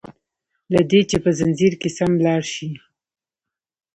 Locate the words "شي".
2.53-2.69